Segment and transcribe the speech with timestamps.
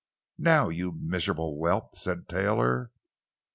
[0.39, 2.89] "Now, you miserable whelp!" said Taylor.